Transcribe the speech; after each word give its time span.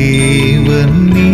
ദൈവം 0.00 0.92
നീ 1.14 1.28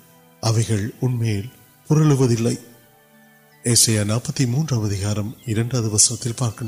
ناپتی 4.04 4.46
موارتی 4.46 6.32
پارک 6.38 6.64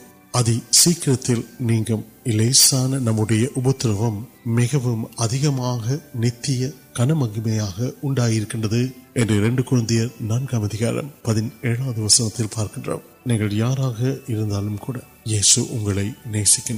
ابدرو 3.56 4.10
مجھے 4.46 4.78
نتیہ 6.14 6.68
کن 6.94 7.12
مہمیاں 7.12 7.68
ناندار 10.20 10.68
پہنچ 11.22 12.40
پارک 12.50 12.78
یارک 13.52 14.00
نیسک 16.26 16.72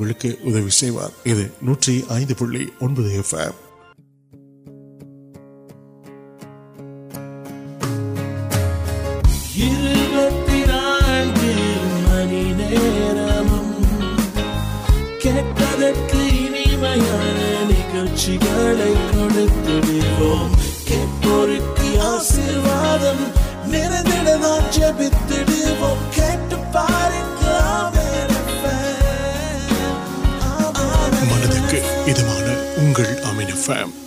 فہم 33.67 34.04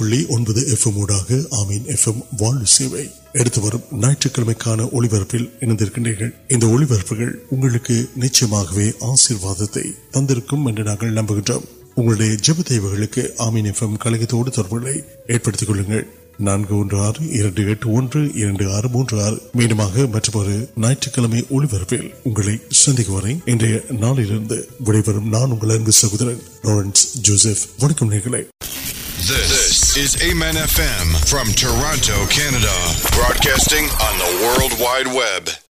புள்ளி 0.01 0.19
ஒன்பது 0.33 0.61
எஃப் 0.73 0.85
எம் 0.87 0.95
ஊடாக 0.99 1.37
ஆமீன் 1.57 1.83
எஃப் 1.93 2.05
எம் 2.09 2.21
வாழ்வு 2.39 2.67
சேவை 2.71 3.03
எடுத்து 3.33 3.59
வரும் 3.61 3.83
ஞாயிற்றுக்கிழமைக்கான 3.99 4.87
ஒளிபரப்பில் 4.95 5.45
இணைந்திருக்கின்றீர்கள் 5.63 6.31
இந்த 6.49 6.65
ஒளிபரப்புகள் 6.67 7.33
உங்களுக்கு 7.49 7.95
நிச்சயமாகவே 8.23 8.87
ஆசீர்வாதத்தை 9.09 9.83
தந்திருக்கும் 10.11 10.63
என்று 10.67 10.83
நாங்கள் 10.83 11.13
நம்புகின்றோம் 11.17 11.67
உங்களுடைய 11.95 12.31
ஜெப 12.41 12.63
தேவைகளுக்கு 12.63 13.25
ஆமீன் 13.45 13.69
எஃப் 13.71 13.83
எம் 13.83 13.95
கழகத்தோடு 13.97 14.51
தொடர்புகளை 14.51 14.95
ஏற்படுத்திக் 15.27 15.69
கொள்ளுங்கள் 15.69 16.05
நான்கு 16.41 16.73
ஒன்று 16.77 16.97
ஆறு 17.01 17.23
இரண்டு 17.37 17.63
எட்டு 17.67 17.87
ஒன்று 17.93 18.21
இரண்டு 18.41 18.65
ஆறு 18.71 18.89
மூன்று 18.89 19.17
ஆறு 19.23 19.37
மீண்டுமாக 19.57 20.07
மற்றொரு 20.13 20.55
ஞாயிற்றுக்கிழமை 20.81 21.43
ஒளிபரப்பில் 21.55 22.07
உங்களை 22.23 22.55
சந்திக்கு 22.79 23.13
வரை 23.13 23.35
இன்றைய 23.53 23.75
நாளிலிருந்து 24.01 24.57
விடைபெறும் 24.81 25.29
நான் 25.29 25.53
உங்கள் 25.53 25.75
அன்பு 25.75 25.95
சகோதரன் 25.99 26.41
லாரன்ஸ் 26.65 27.05
ஜோசப் 27.21 27.65
வணக்கம் 27.79 28.11
நேர்களை 28.11 28.43
فرام 30.67 31.53
چروانچ 31.53 32.11
کی 32.29 32.49
براڈکاسٹنگ 33.15 33.87
آنلڈ 33.99 34.81
وائڈ 34.81 35.07
ویب 35.07 35.51